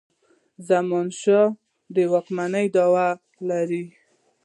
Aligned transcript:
د 0.57 0.59
زمانشاه 0.69 1.47
د 1.95 1.97
واکمنی 2.11 2.65
دعوه 2.75 3.07
لري. 3.49 3.83